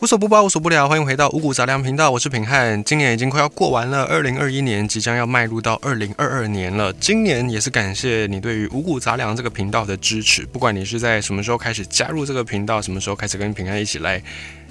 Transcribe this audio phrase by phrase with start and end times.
[0.00, 2.82] 无所不包，无所不聊，欢迎回到五谷杂粮频道，我是平汉。
[2.84, 6.90] 今年已经快要过完了，二零二一年即将要迈入到二零二二年了。
[6.94, 14.22] 今年也是感谢你对于五谷杂粮这个频道的支持，不管你是在什么时候开始加入这个频道，什么时候开始跟平汉一起来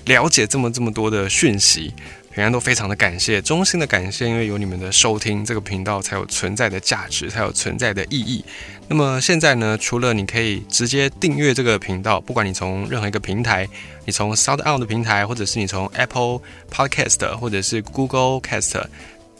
[0.05, 1.93] 了解这么这么多的讯息。
[2.31, 8.45] 平安都非常的感谢，衷心的感谢，因为有你们的收听，这个频道才有存在的价值，才有存在的意义。
[8.87, 13.67] 那么现在呢，除了你可以直接订阅这个频道，不管你从任何一个平台，
[14.05, 16.39] 你从 Sound On 的平台，或者是你从 Apple
[16.71, 18.83] Podcast，或者是 Google Cast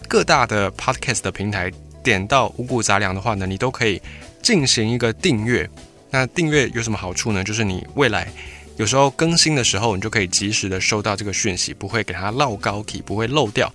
[0.07, 1.71] 各大的 Podcast 的平台
[2.03, 4.01] 点到五谷杂粮的话呢，你都可以
[4.41, 5.69] 进行一个订阅。
[6.09, 7.43] 那订阅有什么好处呢？
[7.43, 8.27] 就是你未来。
[8.79, 13.69] 有时候更新的时候，你就可以及时的收到这个讯息，不会给它漏高体，不会漏掉。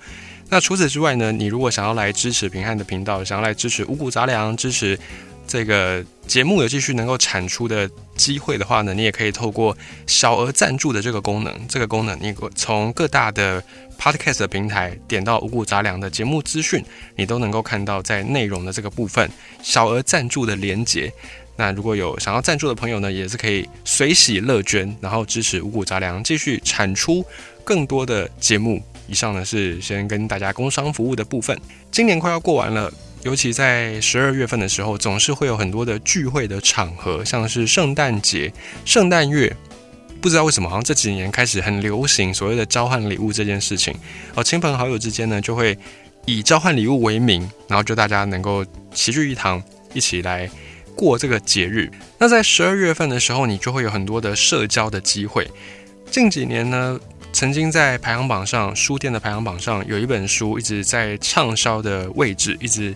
[0.49, 4.99] 那除此之外呢，你如果想要来支持平汉的频道，想要来支持五谷杂粮，支持
[5.47, 7.87] 这个节目有继续能够产出的
[8.17, 11.69] 机会的话呢，你也可以透过小额赞助的这个功能。
[11.69, 13.63] 这个功能，你从各大的
[13.99, 16.83] podcast 平台点到五谷杂粮的节目资讯，
[17.15, 19.31] 你都能够看到在内容的这个部分
[19.63, 21.13] 小额赞助的连接。
[21.57, 27.25] 那如果有想要赞助的朋友呢，也是可以随喜乐捐，然后支持五谷杂粮继续产出
[27.63, 28.83] 更多的节目。
[29.07, 31.59] 以上呢是先跟大家工商服务的部分。
[31.91, 32.91] 今年快要过完了，
[33.23, 38.51] 尤其在十二月份的时候，总是会有很多的聚会的场合，像是圣诞节、
[38.87, 39.55] 圣诞月，
[40.23, 43.95] 不知道为什么，好像这几年开始很流行所谓的交换礼物这件事情。
[44.35, 45.79] 哦，亲朋好友之间呢，就会
[46.25, 50.51] 以交换礼物为名，然后就大家能够齐聚一堂，一起来。
[50.95, 55.51] 过这个节日，那在十二月份的时候，你就会有很多的社交的机会。
[56.11, 56.99] 近几年呢，
[57.33, 62.95] 曾经在排行榜上，书店的排行榜上有一本书一直在畅销的位置，一直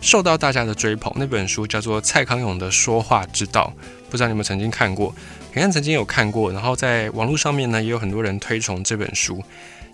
[0.00, 1.12] 受到大家的追捧。
[1.16, 3.72] 那本书叫做蔡康永的《说话之道》，
[4.10, 5.14] 不知道你们曾经看过？
[5.52, 9.42] 平安曾经有看过，然后在网络上面呢，也有很多人推崇这本书。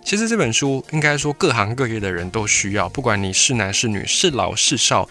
[0.03, 5.07] 其实这本书应该说各行各业的人都需要，不管你是男是女，是老是少。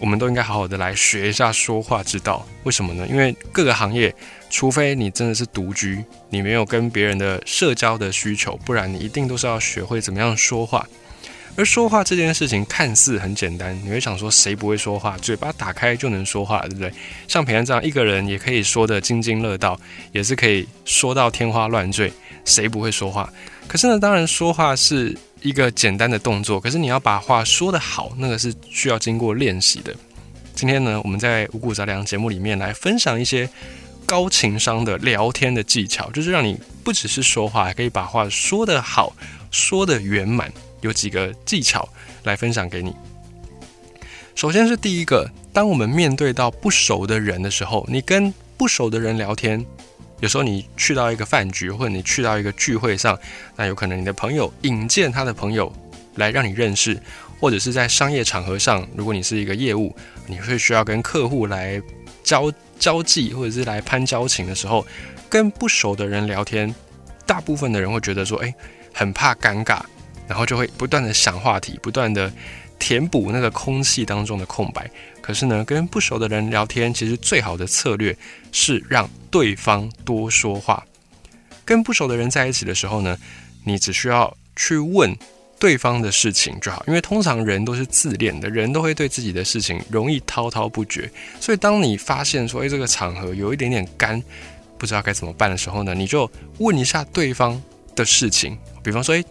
[0.00, 2.46] 我们都应该好好的来学一下说话之道。
[2.62, 3.06] 为什么呢？
[3.08, 4.14] 因为各个行业，
[4.48, 10.86] 除非你真的是独居，你没有跟别人的社交的需求，不然你一定都是要学会怎么样说话。
[11.56, 15.16] 而说话这件事情看似很简单，你会想说谁不会说话？
[15.18, 16.92] 嘴巴打开就能说话，对不对？
[17.26, 19.78] 像平安这样一个人也可以说得津津乐道，
[20.12, 22.12] 也是可以说到天花乱坠，
[22.44, 23.32] 谁不会说话？
[23.66, 25.16] 可是呢，当然说话是。
[25.42, 29.94] 一个简单的动作，可是你要把话说得好，那个是需要经过练习的。
[30.54, 33.48] 今天呢，我们在五谷杂粮节目里面来分享一些
[34.04, 39.12] 高情商的聊天的技巧，就是让你不只是说话，还可以把话说得好，
[39.50, 40.52] 说得圆满。
[40.80, 41.88] 有几个技巧
[42.22, 42.94] 来分享给你。
[44.34, 49.64] 首先是第一个，当我们面对到不熟的人的时候，你跟不熟的人聊天。
[50.20, 53.18] 有时候你去到一个饭局，或者你去到一个聚会上，
[53.56, 55.72] 那有可能你的朋友引荐他的朋友
[56.16, 57.00] 来让你认识，
[57.40, 59.94] 或者是在商业场合上，如果你是一个业务，
[60.26, 61.80] 你会需要跟客户来
[62.22, 64.86] 交交际，或者是来攀交情的时候，
[65.28, 66.74] 跟不熟的人聊天，
[67.24, 68.54] 大部分的人会觉得说，哎，
[68.92, 69.80] 很怕尴尬，
[70.26, 72.32] 然后就会不断的想话题，不断的。
[72.80, 74.88] 填补那个空气当中的空白。
[75.28, 78.16] 可是呢，跟不熟的人聊天，其实最好的策略
[78.50, 80.82] 是让对方多说话。
[81.66, 83.14] 跟不熟的人在一起的时候呢，
[83.62, 85.14] 你只需要去问
[85.58, 86.82] 对方的事情就好。
[86.88, 91.10] 因为通常人都是自恋的，人都会对自己的事情容易滔滔不绝。
[91.38, 94.22] 所以，当你发现说，哎，这个场合有一点点干，
[94.78, 97.62] 不知道该怎么办的时候呢，你就问一下对方
[97.94, 98.56] 的事情。
[98.82, 99.22] 比方说，哎。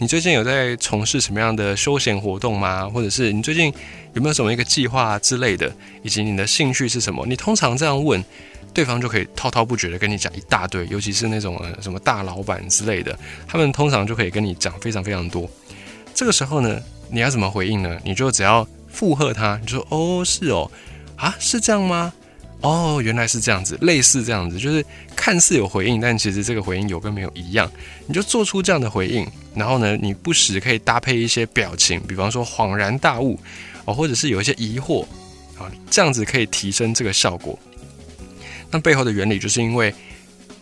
[0.00, 2.88] 你最近有在从事什么样的休闲活动吗？
[2.88, 3.72] 或者是你最近
[4.14, 5.72] 有没有什么一个计划之类的？
[6.04, 7.26] 以及你的兴趣是什么？
[7.26, 8.24] 你通常这样问，
[8.72, 10.86] 对方就可以滔滔不绝的跟你讲一大堆。
[10.86, 15.50] 尤其是那种呃什么大老板之类的，他们通常就可以跟你讲非常非常多。
[16.14, 17.98] 这个时候呢，你要怎么回应呢？
[18.04, 20.70] 你就只要附和他，你说哦是哦
[21.16, 22.12] 啊是这样吗？
[22.60, 27.70] 哦，原来是这样子，类似这样子，就是看似有回应，但其实这个回应有跟没有一样。
[28.06, 29.24] 你就做出这样的回应，
[29.54, 33.38] 然后呢，你不时可以搭配一些表情，比方说恍然大悟
[33.84, 35.02] 哦，或者是有一些疑惑
[35.56, 37.56] 啊，这样子可以提升这个效果。
[38.72, 39.94] 那背后的原理就是因为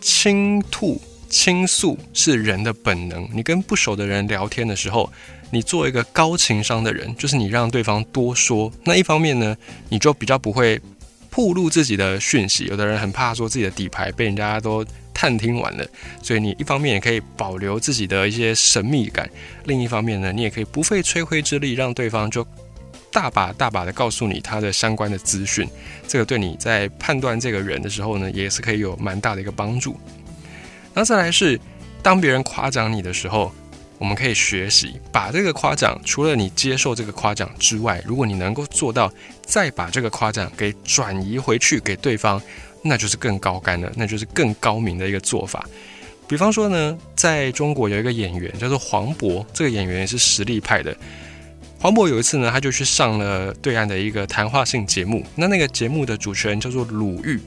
[0.02, 1.00] 倾吐、
[1.30, 3.26] 倾诉是人的本能。
[3.32, 5.10] 你跟不熟的人聊天的时候，
[5.50, 8.70] 你做一个高情商的人，就是你让对方多说。
[8.84, 9.56] 那一方面呢，
[9.88, 10.78] 你就比较不会。
[11.36, 15.86] 暴露自己的讯息，有的人很怕说自己的底牌被人家都探听完了，
[16.22, 19.28] 所以你一方面也可以保留自己的一些神秘感，
[19.64, 22.46] 另一方面呢，你也可以不费吹灰之力让对方就
[23.12, 25.68] 大把大把的告诉你他的相关的资讯，
[26.08, 29.94] 这个对你在判断这个人的时候呢，也是可以有蛮大的一个帮助。
[30.94, 31.60] 那再来是。
[32.02, 33.52] 当别人夸奖你的时候，
[33.98, 39.10] 我们可以学习把这个夸奖，除了你接受这个夸奖之外，如果你能够做到
[39.42, 42.40] 再把这个夸奖给转移回去给对方，
[42.82, 45.66] 那就是更高干的，那就是更高明的一个做法。
[46.28, 50.96] 比方说呢，在中国有一个演员叫做黄渤，这个演员也是实力派的。
[51.78, 57.40] 黄渤有一次呢，他就去上了对岸的一个谈话性节目，那那个节目的主持人叫做鲁豫。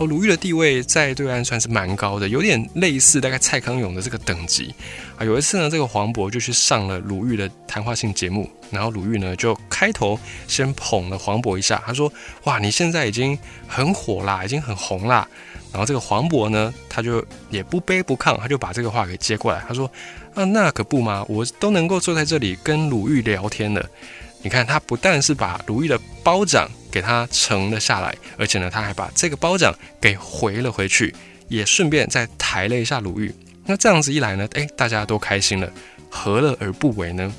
[0.00, 4.74] 哦，鲁豫的地位在对岸算是蛮高的，有点类似大概蔡康永的这个等级
[5.18, 5.24] 啊。
[5.26, 10.18] 有一次呢，这个黄渤就去上了鲁豫的谈话性节目，然后鲁豫呢就开头
[10.48, 12.10] 先捧了黄渤一下，他说
[12.44, 13.38] ：“哇，你现在已经
[13.68, 15.28] 很火啦，已经很红啦。”
[15.70, 19.84] 然后这个黄渤呢，他就也不卑不亢，他就把这个话给接过来，他说
[20.32, 23.86] ：“啊，那可不嘛，我都能够坐在这里跟鲁豫聊天了。
[24.40, 31.14] 你看，他不但是把鲁豫的包长。”给他盛了下来，而且呢，他还把这个褒奖给回了回去，
[31.48, 33.32] 也顺便再抬了一下鲁豫。
[33.64, 35.72] 那这样子一来呢，哎，大家都开心了，
[36.10, 37.32] 何乐而不为呢？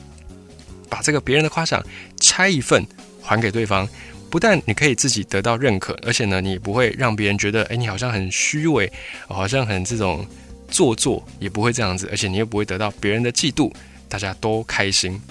[0.90, 1.84] 把这个别人的夸奖
[2.20, 2.86] 拆一份
[3.22, 3.88] 还给对方，
[4.30, 8.92] 不但你可以自己得到认可，而且呢，你不会让别人觉得，哎，你好像很虚伪，
[9.28, 10.26] 好像很这种
[10.70, 13.72] 做作，也不会这样子，而且你又不会得到别人的嫉妒，
[14.08, 15.22] 大家都开心。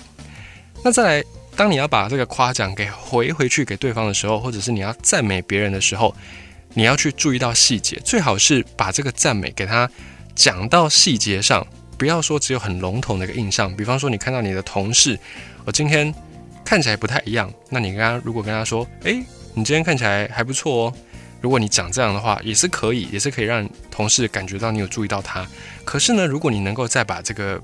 [0.84, 1.24] 那再来。
[1.60, 6.16] 当你要把这个夸奖给回回去给对方的时候，或者是你要赞美别人的时候，
[6.72, 9.86] 你要去注意到细节，最好是把这个赞美给他
[10.34, 11.66] 讲到细节上，
[11.98, 13.76] 不要说只有很笼统的一个印象。
[13.76, 15.18] 比方说，你看到你的同事，
[15.66, 16.10] 我今天
[16.64, 19.22] 看起来不太一样，那你跟他如果跟他说，诶，
[19.52, 20.94] 你今天看起来还不错哦。
[21.42, 25.46] 如果你讲这样的话，也是可以，也是可以让同事感觉到你有注意到他。
[25.84, 27.60] 可是呢，如果你能够再把这个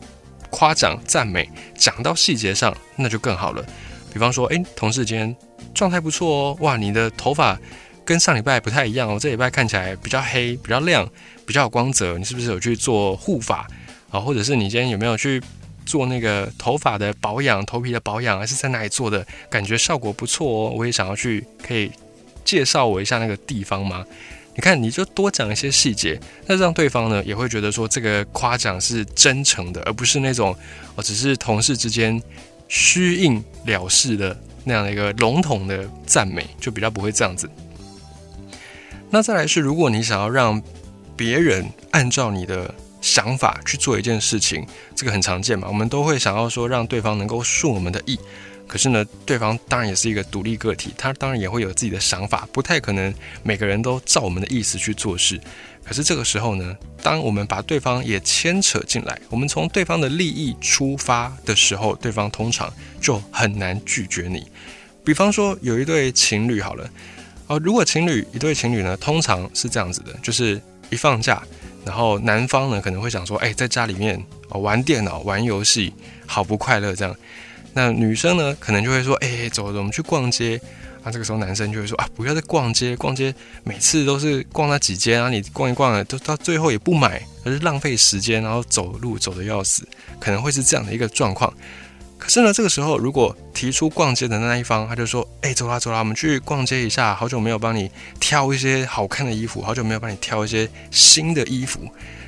[0.50, 3.64] 夸奖、赞美讲到细节上，那就更好了。
[4.16, 5.36] 比方说，哎，同事今天
[5.74, 7.60] 状态不错哦，哇，你的头发
[8.02, 11.06] 跟上礼拜不太一样哦，这礼拜看起来比较黑、比较亮、
[11.46, 13.66] 比较有光泽，你是不是有去做护发
[14.10, 14.18] 啊？
[14.18, 15.38] 或者是你今天有没有去
[15.84, 19.26] 做那个头发的保养、头皮的保养，还是在哪里做的？
[19.50, 21.92] 感觉效果不错哦，我也想要去，可以
[22.42, 24.02] 介绍我一下那个地方吗？
[24.54, 30.56] 你看，你就多讲一些细节，那让对方呢也会觉得说这个夸奖是真诚的，而不是那种
[30.94, 32.18] 哦，只是同事之间。
[32.68, 37.48] 虚应了事的那样的一个笼统的赞美，就比较不会这样子。
[39.10, 40.60] 那再来是，如果你想要让
[41.16, 48.18] 别人按照你的想法去做一件事情，这个很常见嘛，我们都会想要说让对方能够顺我们的意。
[48.66, 53.14] 可是呢，对方当然也是一个独立个体，他当然也会有自己的想法，不太可能
[53.44, 55.40] 每个人都照我们的意思去做事。
[55.86, 62.68] 可是这个时候呢，当我们把对方也牵扯进来，我们从对方的利益出发的时候，对方通常
[63.00, 64.44] 就很难拒绝你。
[65.04, 66.90] 比方说，有一对情侣好了，
[67.46, 70.60] 哦，如果情侣一对情侣呢，通常是这样子的，就是
[70.90, 71.40] 一放假，
[71.84, 75.94] 然后男方呢可能会想说，哎，在家里面哦玩电脑、玩游戏，
[76.26, 77.14] 好不快乐这样。
[77.72, 80.60] 那女生呢，可能就会说，哎，走，我们去逛街。
[81.06, 83.32] 那这个时候男生就会说啊，不要再逛街，逛街
[83.62, 89.86] 每次都是逛那几间，然后你逛一逛，都到最后也不买，而是浪费时间，然后走路走的要死，
[90.18, 91.54] 可能会是这样的一个状况。
[92.18, 97.88] 可是呢，这个时候如果提出逛街的那一方，他就说，哎，走啦走啦，我们去逛街一下，好久没有帮你
[98.18, 101.80] 挑一些好看的衣服，好久没有帮你挑一些新的衣服。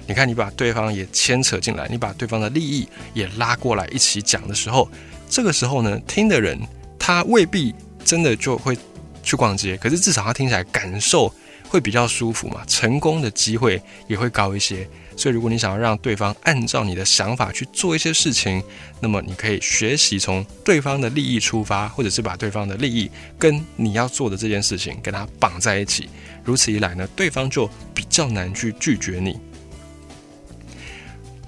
[0.07, 4.89] 你看，你把对方也牵扯进来，你把对方的利益也拉过来一起讲的时候，
[5.29, 6.57] 这个时候呢，听的人
[6.97, 7.75] 他未必。
[8.09, 8.75] 真的就会
[9.23, 11.31] 去逛街，可是至少他听起来感受
[11.69, 14.89] 会比较舒服嘛，成功的机会也会高一些。
[15.15, 18.63] 所以如果你想要让对方按照你的想法去做一些事情，
[18.99, 26.09] 那么你可以学习从对方的利益出发，或者是把对方的利益跟你要做的这件事情跟他绑在一起。
[26.43, 29.39] 如此一来呢，对方就比较难去拒绝你。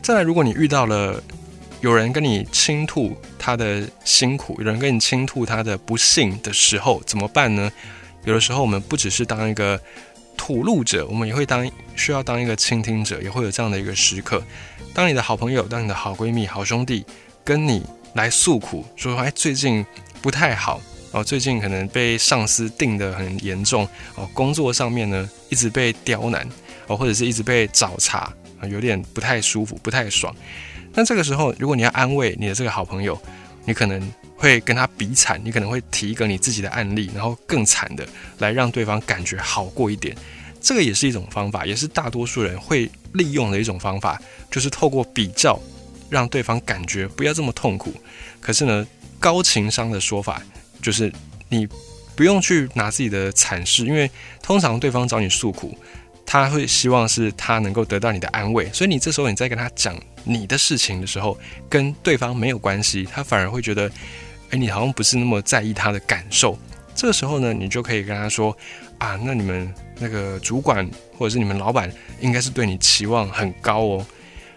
[0.02, 1.23] 再来，如果你遇到了。
[1.80, 7.72] 有人跟你倾吐他的辛苦，有人跟你倾吐他的不幸的时候，怎么办呢？
[8.25, 9.80] 有的时候，我们不只是当一个
[10.37, 14.42] 吐露者，我们也会当需要当一个倾听者，也会有这样的一个时刻。
[14.92, 17.02] 当你的好朋友、当你的好闺蜜、好兄弟
[17.42, 17.82] 跟你
[18.12, 19.84] 来诉苦，说：“哎，最近
[20.20, 20.82] 不太好
[21.12, 26.46] 哦，最近可能被上司定得很严重哦，工作上面呢一直被刁难
[26.88, 30.34] 哦，或者是一直被找茬啊，有点不太舒服，不太爽。”
[30.94, 33.20] 那这个时候，如果你要安慰你的这个好朋友，
[33.64, 38.06] 你可能会跟他比惨，你可能会提一个你自己的案例，然后更惨的
[38.38, 40.16] 来让对方感觉好过一点。
[40.61, 44.20] 这个也是一种方法，也是大多数人会利用的一种方法，
[44.50, 45.59] 就是透过比较
[46.11, 47.94] 让对方感觉不要这么痛苦。
[48.40, 48.87] 可是呢，
[49.18, 50.42] 高情商的说法
[50.82, 51.12] 就是
[51.49, 51.66] 你
[52.14, 54.11] 不用去拿自己的惨事，因为
[54.42, 55.78] 通常对方找你诉苦。
[56.32, 61.37] 他会希望是他能够得到你的安慰，所以你这时候你在跟他讲你的事情的时候，
[61.68, 63.90] 跟对方没有关系，他反而会觉得，
[64.50, 66.56] 哎，你好像不是那么在意他的感受。
[66.94, 68.56] 这个时候呢，你就可以跟他说，
[68.99, 74.06] 啊，那你们那个主管或者是你们老板，应该是对你期望很高哦。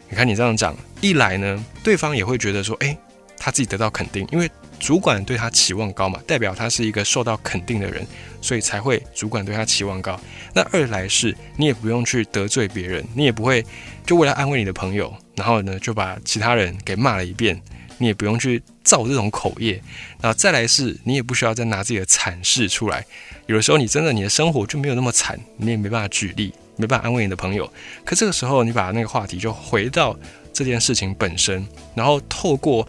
[0.10, 2.96] 你看你这样讲，一来呢，对方也会觉得说，哎，
[3.36, 4.48] 他自己得到肯定，因为。
[4.84, 8.06] 主管对他期望高嘛，代表他是一个受到肯定的人，
[8.42, 10.20] 所以才会主管对他期望高。
[10.54, 13.66] 那二来是你也不用去得罪别人，你也不会
[14.06, 17.62] 就为了安慰你的朋友，然后呢就把其他人给骂了一遍，
[17.98, 19.82] 你也不用去造这种口业。
[20.20, 23.06] 然后再来是你也不需要再拿自己的惨事出来。
[23.46, 27.72] 有的时候你真的你的生活就没有那么惨，你也没办法举例，没办法安慰你的朋友。
[28.04, 30.14] 可这个时候你把那个话题就回到
[30.52, 32.86] 这件事情本身，然后透过。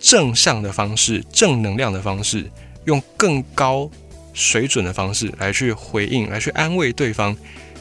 [0.00, 2.50] 正向的方式，正能量的方式，
[2.84, 3.90] 用更高
[4.32, 7.36] 水准的方式来去回应，来去安慰对方，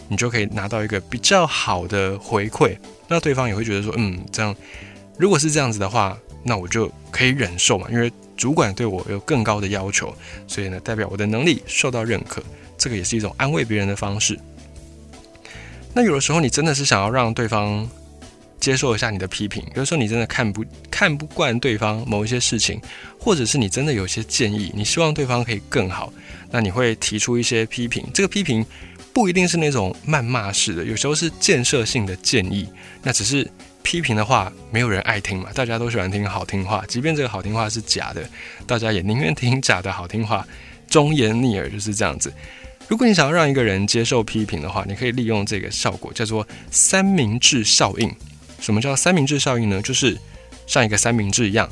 [0.07, 2.77] 你就可以拿到一个比较好的回馈。
[3.07, 4.55] 那对方也会觉得说，嗯，这样
[5.17, 10.13] 如果是这样子的话，那我就可以忍受嘛，因为主管对我有更高的要求，
[10.47, 12.41] 所以呢，代表我的能力受到认可，
[12.77, 14.39] 这个也是一种安慰别人的方式。
[15.93, 17.87] 那有的时候，你真的是想要让对方。
[18.67, 22.81] 接受一下你的批评，有时候你真的看不看不惯对方某一些事情，
[23.17, 26.11] 或者是你真的有些建议，你希望对方可以更好，
[26.51, 28.05] 那你会提出一些批评。
[28.13, 28.65] 这个批评
[29.13, 32.67] 不一定是那种谩骂式的，有时候是建设性的建议。
[33.01, 33.49] 那只是
[33.83, 38.29] 批评的话，没有人爱听嘛，大家都喜欢听好听话，即便这个好听话是假的，
[38.65, 40.45] 大家也宁愿听假的好听话，
[40.89, 42.33] 忠言逆耳就是这样子。
[42.89, 48.13] 如果你想要让一个人接受批评的话，你可以利用这个效果，叫做三明治效应。
[48.59, 49.81] 什么叫三明治效应呢？
[49.81, 50.17] 就是
[50.65, 51.69] 像一个三明治一样，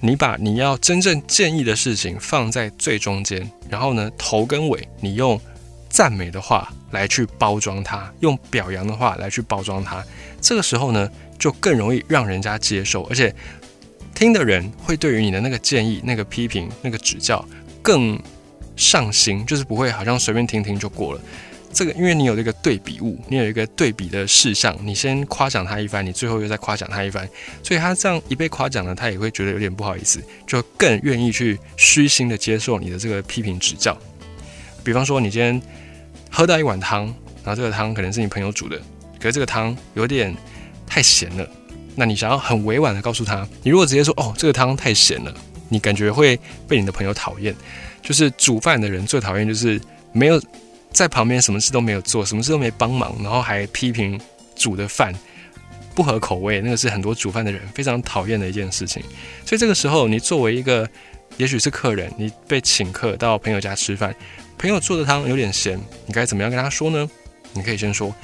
[0.00, 5.40] 你把你要真正建议的事情放在最中间，然后呢头跟尾你用
[5.88, 10.04] 赞美的话来去包装它，用表扬的话来去包装它。
[10.40, 13.34] 这个时候呢，就更容易让人家接受，而且
[14.14, 17.44] 听的人会对于你的那个建议、那个批评、那个指教
[17.82, 18.20] 更
[18.76, 21.20] 上心，就是不会好像随便听听就过了。
[21.78, 27.24] 这个，因为你有这个对比物，你有一个对比的事项，你先夸奖他一番，你最后又再夸奖他一番，
[27.62, 33.96] 所以他这样一被夸奖呢，他也会觉得有点不好意思，就更愿意去虚心的接受你的这个批评指教。
[34.82, 35.62] 比方说，你今天
[36.32, 37.04] 喝到一碗汤，
[37.44, 38.76] 然后这个汤可能是你朋友煮的，
[39.20, 40.34] 可是这个汤有点
[40.84, 41.48] 太咸了，
[41.94, 45.32] 那你想要很委婉的告诉他，你如果直接说哦，这个汤太咸了，
[45.68, 47.54] 你感觉会被你的朋友讨厌。
[48.02, 49.80] 就是煮饭的人最讨厌就是
[50.10, 50.42] 没有。
[50.92, 54.20] 在旁边什么事都没有做，什么事都没帮忙，然后还批评
[54.56, 55.14] 煮的饭
[55.94, 59.02] 不合口味，那个是很多煮饭的人非常讨厌的一件事情。
[59.44, 60.88] 所以这个时候，你作为一个
[61.36, 64.14] 也许是客人，你被请客到朋友家吃饭，
[64.56, 67.08] 朋友做的汤有点咸，你该怎么样跟他说呢？
[67.52, 68.14] 你可以先说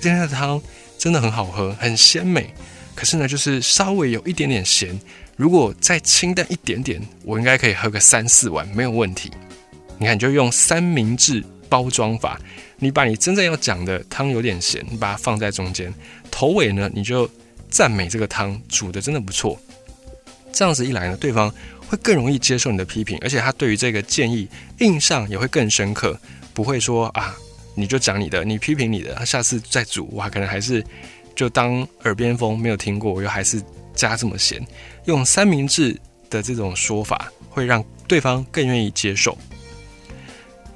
[0.00, 0.60] 今天的汤
[0.98, 2.52] 真的很好喝，很鲜美，
[2.94, 4.98] 可是呢，就是稍微有一点点咸，
[5.36, 9.30] 如果再清淡一点点，我应该可以喝个三四碗没有问题。
[9.98, 11.42] 你看，你就用三明治。
[11.68, 12.40] 包装法，
[12.78, 15.92] 你把你真正要讲的汤有点咸，你把它放在中间，
[16.30, 17.28] 头尾呢你就
[17.68, 19.60] 赞美这个汤煮的真的不错。
[20.52, 21.52] 这样子一来呢，对方
[21.86, 26.18] 会更容易接受你的批评，而且他对于这个建议印象也会更深刻，
[26.52, 27.34] 不会说啊
[27.74, 30.84] 你就讲你的，你批评你的，下次再煮哇可能还是
[31.34, 33.60] 就当耳边风没有听过，我又还是
[33.94, 34.64] 加这么咸。
[35.06, 39.36] 用三明治的这种说法，会让对方更愿意接受。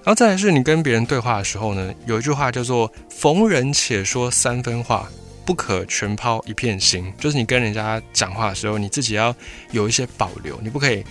[0.08, 5.06] 然后再来是你跟别人对话的时候呢，有一句话叫做“逢人且说三分话，
[5.44, 7.12] 不可全抛一片心”。
[7.20, 9.36] 就是你跟人家讲话的时候，你自己要
[9.70, 11.04] 有一些保留，你不可以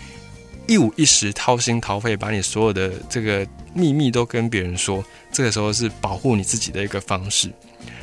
[0.65, 5.05] 一五一十掏心掏肺，把你所有的这个秘密都跟别人说。
[5.31, 7.53] 这个时候是保护你自己的一个方式。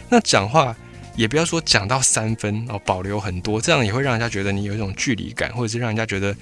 [0.08, 0.76] 那讲话
[1.16, 6.32] 也不要说讲到三分哦，保留很多，这样也会让人家觉得你有一种距离感，或者是让人家觉得，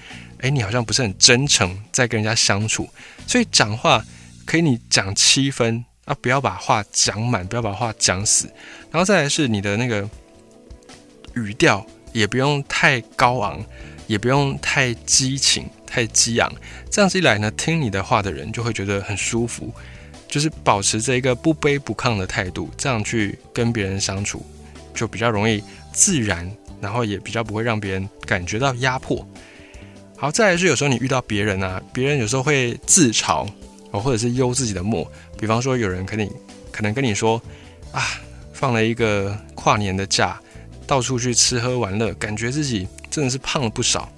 [0.40, 2.86] 哎，你好像不是很真诚在跟人家相处。
[3.26, 4.04] 所以讲话。
[4.46, 8.46] 可以，你讲七分啊，不要把话讲满，不要把话讲死。
[8.90, 10.08] 然后再来是你的那个
[11.34, 13.64] 语调，也不用太高昂，
[14.06, 16.52] 也不用太激情、太激昂。
[16.90, 19.72] 这样子一来呢，听你的话的人就会觉得很舒服，
[20.28, 24.44] 就是保持着一个不卑不亢的态度，这样去跟别人相处，
[24.92, 29.26] 就比较容易自然，然后也比较不会让别人感觉到压迫。
[30.18, 33.48] 好，再来是有时候你遇到别人啊，别人有时候会自嘲。
[33.92, 35.06] 哦，或者是悠自己的墨，
[35.38, 36.28] 比方说有人跟你
[36.72, 37.40] 可能跟你说
[37.92, 38.02] 啊，
[38.52, 40.40] 放了一个跨年的假，
[40.86, 44.10] 到处去吃喝玩乐，感觉自己真的是胖了不少。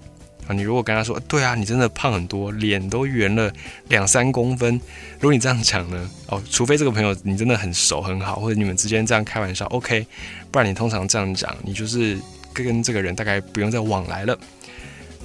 [0.46, 3.50] 啊，你如果跟他说，对啊，你真的胖很多，脸都圆了
[3.88, 4.74] 两三公分。
[5.14, 10.06] 如果你这样讲呢，哦，除非这个朋友你真的很熟很好，或者你们之间这样开玩笑，OK，
[10.50, 12.18] 不然你通常这样讲，你就是
[12.52, 14.38] 跟这个人大概不用再往来了。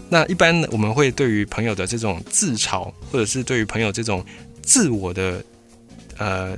[0.10, 4.26] 那一般我们会对于朋友的这种自嘲，或者是对于朋友这种
[4.64, 5.44] 自我的
[6.18, 6.58] 呃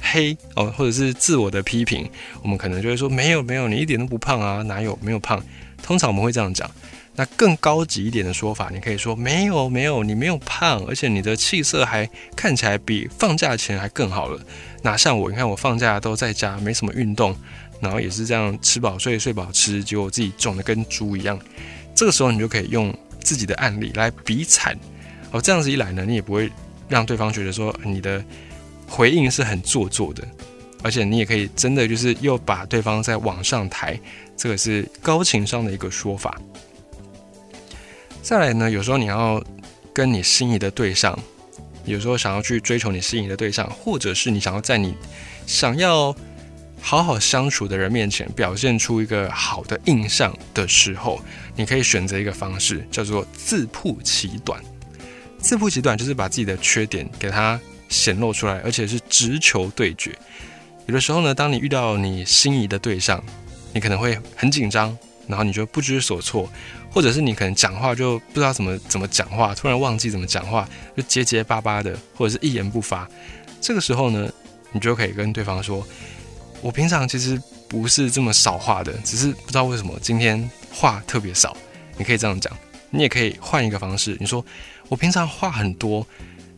[0.00, 2.08] 黑哦，或者是自我的批评，
[2.42, 5.42] 我们可能就会说，没有没有，你一点都不胖啊，哪有没有胖？
[5.82, 6.70] 通常我们会这样讲。
[7.18, 14.38] 那更高级一点的说法，你可以说没有没有，你没有胖，而且你的气色还看起来比放假前还更好了。
[14.82, 17.34] 哪像我，你看我放假都在家，没什么运动，
[17.80, 21.40] 然后也是这样吃饱睡，睡饱吃，结果自己肿的跟猪一样。
[21.96, 24.78] 这个时候你就可以用自己的案例来比惨，
[25.32, 26.52] 哦，这样子一来呢，你也不会
[26.88, 28.22] 让对方觉得说你的
[28.86, 30.22] 回应是很做作的，
[30.82, 33.98] 而且你也可以真的就是又把对方再往上抬，
[34.36, 36.38] 这个是高情商的一个说法。
[38.22, 39.42] 再来呢，有时候你要
[39.94, 41.18] 跟你心仪的对象，
[41.86, 44.94] 有时候想要去追求你心仪的对象，或者是你想要在你
[45.46, 46.14] 想要
[46.86, 51.20] 好好相处的人面前表现出一个好的印象的时候，
[51.56, 54.62] 你可以选择一个方式，叫做自曝其短。
[55.40, 60.16] 自曝其短就是把自己的缺点给它显露出来，而且是直球对决。
[60.86, 63.20] 有的时候呢，当你遇到你心仪的对象，
[63.72, 66.48] 你可能会很紧张，然后你就不知所措。
[66.92, 73.10] 或者是你可能讲话就不知道怎么怎么讲话，突然忘记怎么讲话，就结结巴巴的，或者是一言不发。
[73.60, 74.32] 这个时候呢，
[74.70, 75.84] 你就可以跟对方说
[76.60, 81.56] ：“我平常其实不是这么少话的，只是不知道为什么今天话特别少。”
[81.98, 82.56] 你可以这样讲，
[82.90, 84.44] 你也可以换一个方式，你说
[84.88, 86.06] ：“我平常话很多，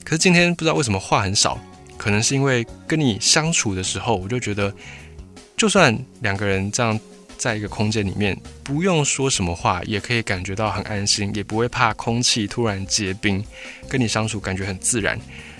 [0.04, 1.58] 可是今天不知道为什么话很少，
[1.96, 4.72] 可能是因为跟你相处的时候，我就觉得，
[5.56, 6.98] 就算两个人这样。”
[7.38, 13.40] 在一个空间里面，不用说什么话，也可以感觉到很安心，也不会怕空气突然结冰，
[13.88, 15.16] 跟你相处感觉很自然。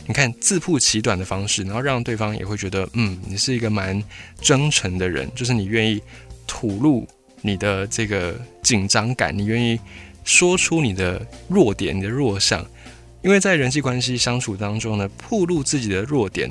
[0.09, 4.03] 你看自曝其短的方式，然后让对方也会觉得，嗯，你是一个蛮
[4.41, 6.03] 真诚的人，就是你愿意
[6.47, 7.07] 吐露
[7.43, 9.79] 你的这个紧张感，你愿意
[10.25, 12.67] 说出你的弱点、你的弱项。
[13.21, 16.51] 因为在人际关系相处当中呢，暴露自己的弱点，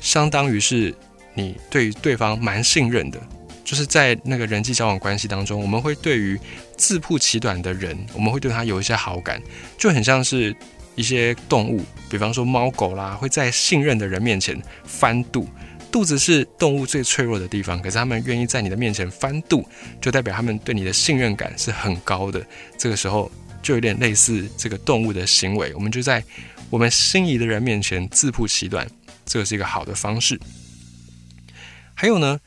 [0.00, 0.94] 相当于是
[1.34, 3.20] 你对对方蛮信任的。
[3.64, 6.38] 就是在那个人际交往关系当中，我们会对于
[6.76, 9.42] 自曝其短的人，我们会对他有一些好感，
[9.78, 10.54] 就很像是
[10.94, 15.48] 一些动物，比方说猫狗啦，会在信任的人面前翻肚，
[15.90, 19.66] 肚子是动物最脆弱的地方，可是他们愿意在你的面前翻肚，
[20.00, 22.44] 就代表他们对你的信任感是很高的。
[22.78, 23.30] 这个时候
[23.62, 26.22] 就有点类似这个动物的行为，我们就在
[26.70, 28.86] 我们心仪的人面前自曝其短，
[29.24, 30.38] 这是一个好的方式。
[31.94, 32.40] 还有呢？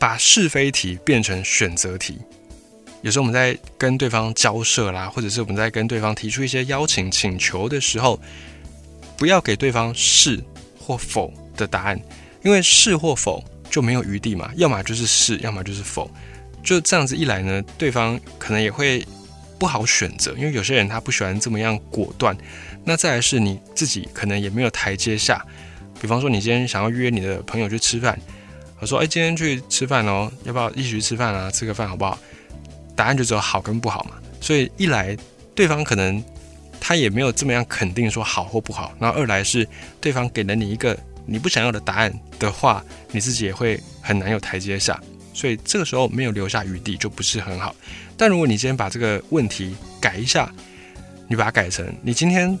[0.00, 2.20] 把是非题变成选择题，
[3.02, 8.20] 有时候我们在跟对方交涉啦，或者是我们在跟对方提出一些邀请请求的时候，
[9.16, 10.42] 不要给对方是
[10.78, 12.00] 或否的答案，
[12.42, 16.10] 因为是或否就没有余地嘛，要么就是是，要么就是否，
[16.62, 19.06] 就这样子一来呢，对方可能也会
[19.58, 22.36] 不好选择，因为有些人他不喜欢这么样果断。
[22.84, 25.44] 那再来是你自己可能也没有台阶下，
[26.00, 28.18] 比方说你今天想要约你的朋友去吃饭。
[28.80, 31.50] 我说：“哎，今天去吃饭哦，要不要一起去吃饭啊？
[31.50, 32.18] 吃个饭好不好？”
[32.98, 34.16] 答案就只有好跟不好嘛。
[34.40, 35.16] 所以一来，
[35.54, 36.20] 对方可能
[36.80, 38.92] 他也没有这么样肯定说好或不好。
[38.98, 39.66] 然后二来是
[40.00, 45.00] 对方给了你一个你不想要的答案的话，你自己也会很难有台阶下。
[45.32, 47.72] 所以这个时候没有留下余地就不是很好。
[48.16, 50.52] 但如果你今天把这个问题改一下，
[51.28, 52.58] 你把它改成你今天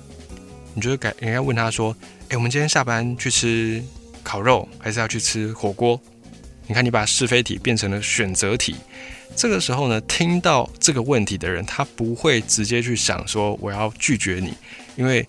[0.74, 1.96] 你觉得改应该问他说
[2.30, 3.82] ：“哎，我们今天下班去吃。”
[4.24, 5.98] 烤肉还是要去吃火锅？
[6.68, 8.76] 你看，你把是非题变成了选择题。
[9.34, 14.52] 这个时候呢，听到这个问题的人，他不会直接去想说我要拒绝你，
[14.94, 15.26] 因为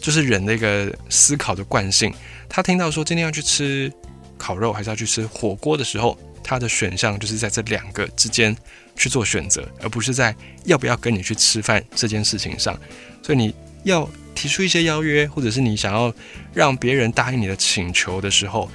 [0.00, 2.12] 就是人的一个思考的惯性。
[2.48, 3.90] 他听到说今天要去吃
[4.36, 8.56] 烤肉还是要去吃火锅的时候，他的选项就是在这两个之间
[8.96, 12.76] 去做选择，而不是在要不要跟你去吃饭这件事情上。
[13.22, 14.08] 所以你要。
[14.34, 16.12] 提出一些邀约，或者是你想要
[16.54, 18.68] 让别人答应你的请求的时候，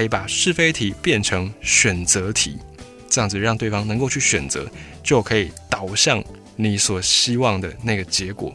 [0.00, 2.56] 可以把是非题变成选择题，
[3.06, 4.66] 这样子让对方能够去选择，
[5.02, 6.24] 就可以导向
[6.56, 8.50] 你所希望的那个结果。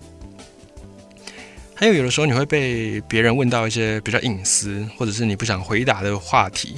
[1.76, 6.78] 还有，有的时候你会被别人问到一些比较隐私，或者是你不想回答的话题。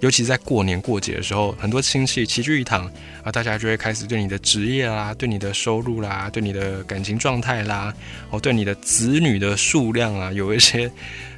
[0.00, 2.90] 尤其在过年过节的时候，很多亲戚齐聚一堂
[3.22, 7.94] 啊，大家就会开始对你的职业啦、对你的收入啦、对你的感情状态啦，
[8.30, 10.90] 哦，对你的子女的数量啊，有一些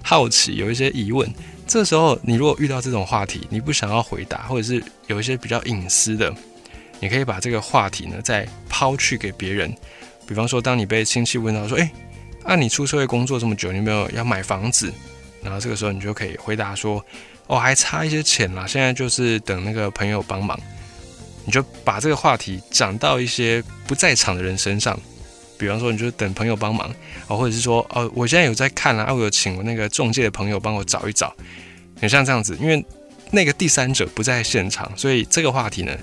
[0.03, 1.31] 好奇，有一些疑问。
[1.71, 6.35] 这时候，你如果遇到这种话题，你不想要回答，或者是有一些比较隐私的，
[6.99, 9.73] 你可以把这个话题呢再抛去给别人。
[10.27, 11.89] 比方说，当你被亲戚问到说：“哎，
[12.43, 14.93] 啊，你出社会工作这么久，你有没有要买房子？”
[15.45, 17.05] 然后这个时候你就可以回答说
[17.47, 20.59] ：“哦，还差一些钱啦，现在就是等那个朋友帮忙。”
[21.47, 24.99] 你就把这个话题讲到一些不在场的人身上，
[25.61, 26.89] 比方说，你就等朋友帮忙
[27.29, 31.33] 啊，或者是说：“哦，我现在有在看啊，我有请我那个中介的朋友帮我找一找。”
[32.01, 32.83] 很像这样子，因为
[33.31, 35.97] 那个第三者不在现场，所以这个话题呢。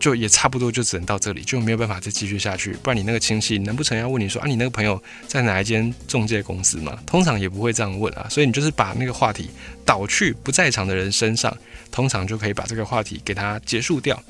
[0.00, 2.72] 就也差不多就只能到这里，就没有办法再继续下去。
[2.84, 6.96] 不然你那个亲戚难不成要问你说啊，你那个朋友在哪一间中介公司吗？
[7.04, 8.24] 通常也不会这样问啊。
[8.30, 9.50] 所以你就是把那个话题
[9.84, 11.52] 导去不在场的人身上，
[11.90, 14.22] 通常就可以把这个话题给他结束掉。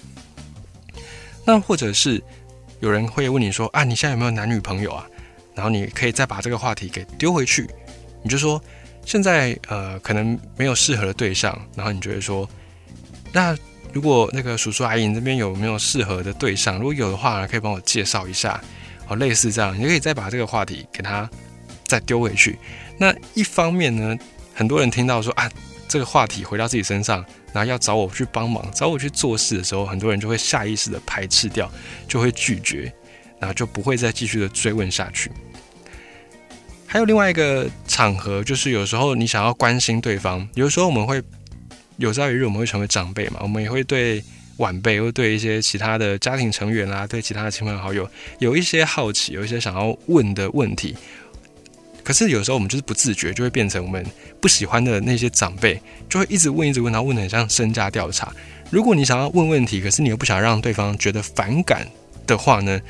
[1.44, 2.18] 那或者是
[2.80, 5.06] 有人会问你说啊，你现在有没有男女朋友啊？
[5.54, 7.68] 然后你可以再把这个话题给丢回去，
[8.22, 8.62] 你就说
[9.04, 12.48] 现在呃可能没有适合的对象，然后你就会说
[13.32, 13.56] 那。
[13.90, 16.76] 如果那个叔叔阿姨这边有没有适合的对象？
[16.76, 18.62] 如果有的话，可以帮我介绍一下。
[19.08, 21.28] 哦，类似这样，你可以再把这个话题给他
[21.84, 22.58] 再丢回去。
[22.98, 24.14] 那一方面呢，
[24.52, 25.50] 很多人听到说啊，
[25.88, 31.70] 这个话题回到自己身上，然后要找我去帮忙，找我去做事的时候，很多人就会下意识的排斥掉，
[32.06, 32.92] 就会拒绝，
[33.40, 35.32] 然后就不会再继续的追问下去。
[36.86, 41.22] 还有另外一个场合，就是有时候你想要关心对方，有时候我们会。
[42.00, 43.40] 有朝一日我们会成为长辈嘛？
[43.42, 44.22] 我们也会对
[44.58, 50.96] 晚辈，或对一些其他的家庭成员啦，对其他的亲朋好友有一些好奇，有一些想要问的问题。
[52.08, 54.02] 可是有时候我们就是不自觉，就会变成我们
[54.40, 58.32] 不喜欢的那些长辈，就会一直问，一直问，然后问的很像身家调查。
[58.70, 61.86] 如果你想要问问题，可是你又不想让对方觉得反感
[62.26, 62.80] 的话呢，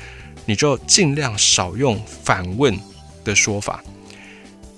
[0.45, 2.73] 你就尽量少用反问
[3.25, 3.83] 的说法。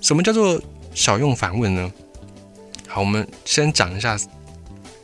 [0.00, 0.60] 什么叫做
[0.92, 1.92] 少用反问呢？
[2.88, 4.18] 好，我们先讲一下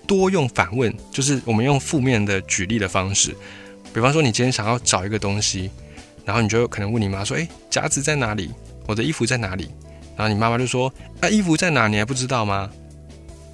[0.05, 3.33] 多用反问，就是我们用负面的举例的方式。
[3.95, 5.71] 比方说，你今天想要找一个东西，
[6.25, 8.51] 然后你就可能问你妈说：“诶，夹子在哪里？
[8.89, 9.71] 我的衣服在哪里？”
[10.19, 11.87] 然后你妈妈就说：“啊，衣服在哪？
[11.87, 12.69] 你还不知道吗？”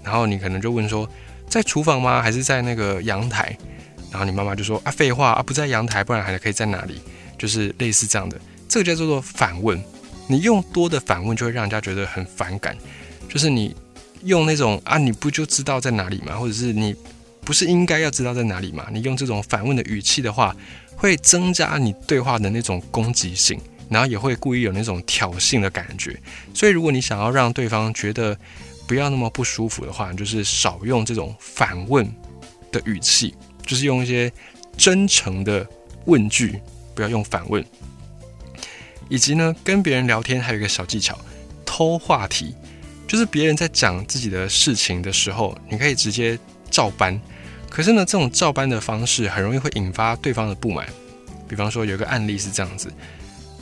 [0.03, 1.07] 然后你可能就问说
[1.51, 2.23] ：“在厨房吗？
[2.23, 3.55] 还是在那个阳台？”
[4.11, 7.01] 然后你妈妈就说：“啊，废话啊，不在阳台，不然还可以在哪里？”
[7.37, 9.79] 就是类似这样的，这个叫做反问。
[10.29, 12.75] 你用多的反问，就会让人家觉得很反感，
[13.29, 13.77] 就是你。
[14.23, 16.35] 用那种啊，你不就知道在哪里吗？
[16.37, 16.97] 或者是你
[17.42, 18.87] 不是应该要知道在哪里吗？
[18.90, 20.57] 你用这种反问的语气的话，
[20.97, 26.18] 会增加你对话的那种攻击性，然后也会故意有那种挑衅的感觉。
[26.55, 28.37] 所以，如果你想要让对方觉得
[28.87, 32.07] 不要那么不舒服的话，就是少用这种反问
[32.70, 34.33] 的语气，就是用一些
[34.77, 35.66] 真诚的
[36.05, 36.61] 问句，
[36.94, 37.64] 不要用反问。
[39.09, 41.18] 以及呢，跟别人聊天还有一个小技巧，
[41.64, 42.55] 偷话题。
[43.07, 46.38] 就是别人在讲自己的事情的时候，你可以直接
[46.70, 47.20] 照搬。
[47.68, 50.88] 可是呢，这种照搬的方式很容易会引发对方的不满。
[51.47, 52.90] 比方说，有个案例是这样子：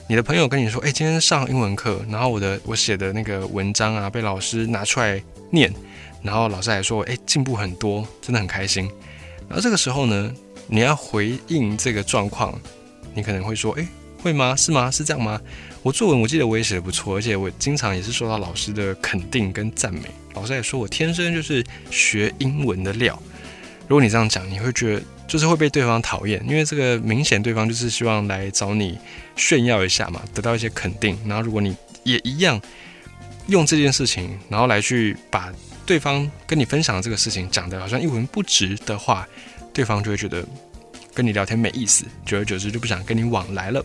[0.08, 5.72] 你的朋友跟你说，哎，今天上英文课，然后我的我写的那个文章啊，被老师拿出来念，
[6.22, 8.90] 然后老师还说，哎，进步很多，真的很开心。
[9.48, 10.34] 然后这个时候呢，
[10.66, 12.60] 你要回应这个状况，
[13.14, 13.86] 你可能会说，哎，
[14.18, 14.54] 会吗？
[14.54, 14.90] 是吗？
[14.90, 15.40] 是这样吗？
[15.82, 20.02] 我作文我记得我也写的不错，而且我经常也是受到老师的肯定跟赞美。
[20.34, 23.18] 老师也说我天生就是学英文的料。
[23.88, 28.98] 如果你这样讲，你会觉得就是会被对方讨厌，因为这个明显对方就是希望来找你
[29.34, 31.18] 炫耀一下嘛，得到一些肯定。
[31.24, 32.60] 然后如果你也一样
[33.46, 35.50] 用这件事情，然后来去把
[35.86, 39.26] 对方跟你分享的这个事情讲的好像一文不值的话，
[39.72, 40.44] 对方就会觉得
[41.14, 43.82] 跟你聊天没意思，久而久之就不想跟你往来了。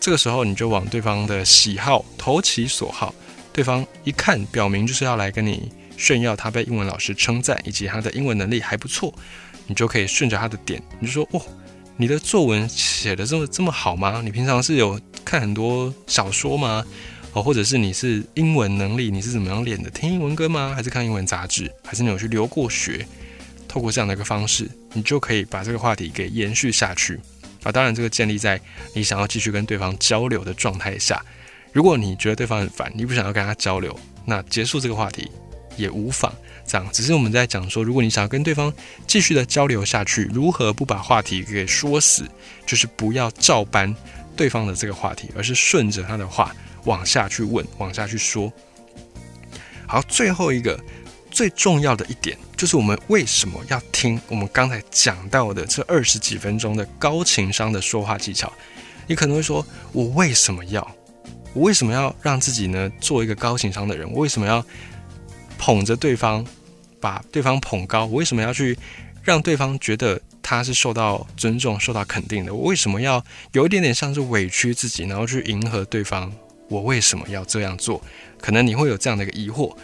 [0.00, 3.14] 这个时候，你就往对方的喜好投其所好。
[3.52, 9.14] 对方一看，表明就是要来跟你炫耀他被英文老师称赞，以及他的英文能力还不错。
[9.66, 11.40] 你就可以顺着他的点，你就说：“哦，
[11.96, 14.20] 你的作文写的这么这么好吗？
[14.22, 16.84] 你平常是有看很多小说吗？
[17.32, 19.90] 哦，或者是你是英文能力你是怎么样练的？
[19.90, 20.72] 听英文歌吗？
[20.74, 21.70] 还是看英文杂志？
[21.84, 23.06] 还是你有去留过学？
[23.68, 27.20] 透过这样的一个方式，你就可以把这个话题给延续下去。”
[27.62, 28.60] 啊，当然，这个建立在
[28.94, 31.20] 你想要继续跟对方交流的状态下。
[31.72, 35.28] 如果你觉得对方很烦，你不想要跟他交流，那结束这个话题
[35.76, 36.32] 也无妨。
[36.66, 38.72] 这样，只是我们在讲说，如果你想要跟对方
[39.06, 42.24] 继续的交流下去，如何不把话题给说死，
[42.66, 43.94] 就是不要照搬
[44.36, 48.52] 对方的这个话题，而是顺着他的话往下去问，往下去说。
[49.86, 50.78] 好，最后一个。
[51.28, 58.50] 最重要的一点就是我们为什么要听我们刚才讲到的这二十几分钟的高情商的说话技巧？
[59.06, 60.80] 你可能会说，我为什么要？
[61.52, 64.10] 我为什么要让自己呢做一个高情商的人？
[64.10, 64.64] 我为什么要
[65.58, 66.44] 捧着对方，
[67.00, 68.06] 把对方捧高？
[68.06, 68.76] 我为什么要去
[69.22, 72.54] 让对方觉得他是受到尊重、受到肯定的。
[72.54, 76.32] 我为什么要有一点点像是委屈自己，然后去迎合对方？
[76.68, 78.02] 我为什么要这样做？
[78.40, 79.74] 可能你会有这样的一个疑惑。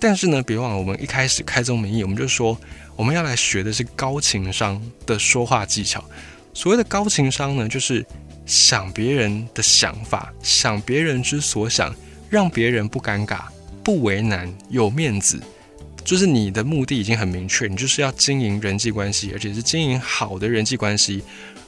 [0.00, 2.58] 但是呢，别忘了，我们一开始开宗明义，我们就说
[2.96, 6.04] 我们要来学的是高情商的说话技巧。
[6.52, 8.04] 所谓的高情商呢，就是
[8.44, 11.94] 想别人的想法，想别人之所想，
[12.28, 13.42] 让别人不尴尬、
[13.84, 15.40] 不为难、有面子。
[16.04, 21.22] 就是你的目的已经很明确，你就是要经营人际关系，而且是经营好的人际关系。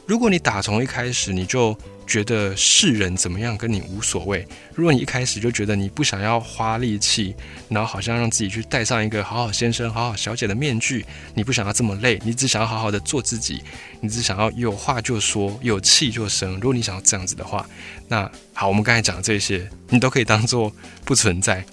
[0.05, 1.77] 如果你打从一开始你就
[2.07, 7.35] 觉得世人怎么样跟你无所谓，如果你一开始就觉得你不想要花力气，
[7.71, 13.63] 然后好像让自己去戴上一个好好先生、好好小姐的面具，你不想要这么累，你只想要好好的做自己，
[14.01, 16.55] 你只想要有话就说，有气就生。
[16.57, 17.67] 如果你想要这样子的话，
[18.07, 20.71] 那好，我们刚才讲的这些，你都可以当做
[21.07, 21.65] 不存在。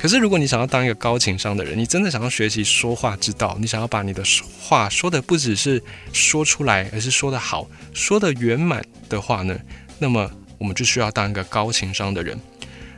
[0.00, 4.22] 可是，如果你想要当一个高情商的人，你真的想要学习说话之道，你想要把你的
[4.60, 5.82] 话说的不只是
[6.12, 9.58] 说出来，而是说的好，说的圆满的话呢？
[9.98, 12.38] 那么，我们就需要当一个高情商的人。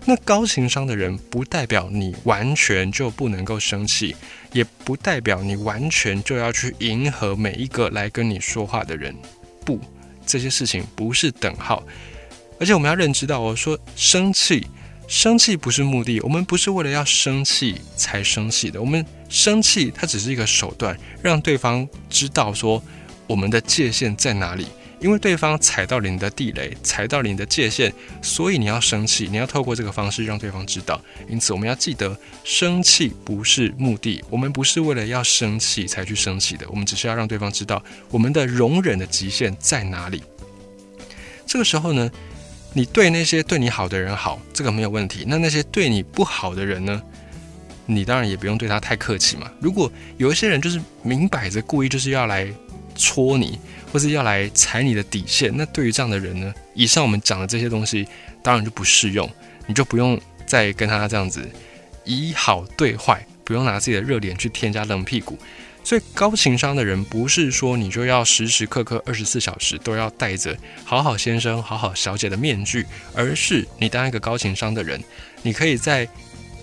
[0.05, 4.15] 那高情商的人，不代表你完全就不能够生气，
[4.53, 9.17] 也不代表你完全就要去迎合每一个来跟你说话的人。
[9.65, 9.81] 不，
[10.27, 11.83] 这些事情不是等号。
[12.59, 14.67] 而且，我们要认知到，我说生气。
[15.11, 18.81] 生气不是目的，我们不是为了要生气才生气的。
[18.81, 22.81] 我们生气，它只是一个手段，让对方知道说
[23.27, 24.69] 我们的界限在哪里。
[25.01, 27.93] 因为对方踩到了你的地雷，踩到了你的界限，
[28.23, 29.27] 所以你要生气。
[29.29, 31.03] 你要透过这个方式让对方知道。
[31.29, 36.65] 因此，我们要记得，生气不是目的，我们不是为了要生气才去生气的。
[36.71, 40.23] 我们只是要让对方知道我们的容忍的极限在哪里。
[41.45, 42.09] 这个时候呢？
[42.73, 45.25] 你对那些对你好的人好，这个没有问题。
[45.27, 47.03] 那那些对你不好的人呢？
[47.87, 49.51] 你当然也不用对他太客气嘛。
[49.59, 52.47] 如果有一些人就是明摆着故意就是要来
[52.95, 53.59] 戳你，
[53.93, 58.07] 或是要来踩你的底线，那对于这样的人呢，以上我们讲的这些东西
[58.43, 59.29] 当然就不适用，
[59.67, 61.45] 你就不用再跟他这样子
[62.05, 65.37] 以好对坏，不用拿自己的热脸去添加冷屁股。
[65.91, 75.03] 所以高情商的人不是说你就要时时刻刻二十四小时都要戴着好好先生、好好小姐的面具，而是你当一个高情商的人，
[75.43, 76.09] 你可以在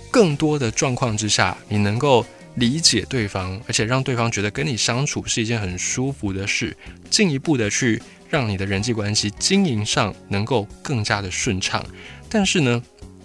[0.10, 6.74] 更多的状况之下，你能够理解对方，而且让对方觉得跟你相处是一件很舒服的事，
[7.10, 11.86] 进一步的去让你的人际关系经营上能够更加的顺畅。
[12.30, 12.82] 但是呢，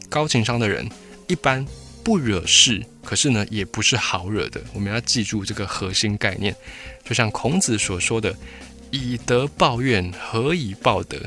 [0.08, 0.90] 高情商的人
[1.28, 1.64] 一般。
[2.04, 4.60] 不惹事，可是呢，也不是好惹的。
[4.72, 6.54] 我们要记住这个核心概念，
[7.04, 8.34] 就像孔子所说的
[8.90, 11.18] ：“以德报怨，何以报德？”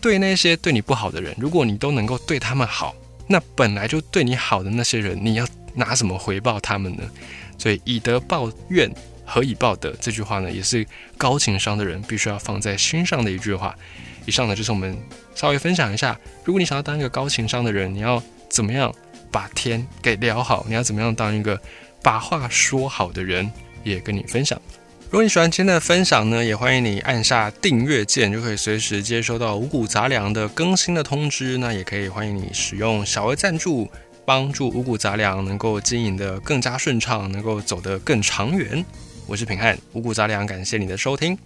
[0.00, 2.94] 对那些对你不好的人，如果你都能够对他们好，
[3.28, 7.02] 那本来就对你好的那些人，你要拿什么回报他们呢？
[7.58, 8.88] 所以“以德报怨，
[9.24, 13.74] 何以报德？”这句话呢，也是高情商的人必须要放在心上的一句话。
[14.26, 14.96] 以上呢，就是我们
[15.34, 18.94] 稍微分享一下，如果你想要当一个高情商的人，你要怎么样？
[19.30, 21.60] 把天给聊好，你要怎么样当一个
[22.02, 23.50] 把话说好的人？
[23.84, 24.60] 也跟你分享。
[25.04, 31.56] 如果你喜欢今天的分享呢，也欢迎你按下订阅键，就可以随时接收到五谷杂粮的更新的通知。
[31.58, 33.88] 那也可以欢迎你使用小额赞助，
[34.24, 38.84] 帮助五谷杂粮能够经营的更加顺畅，能够走得更长远。
[39.28, 41.38] 我是平汉，五谷杂粮，感谢你的收听。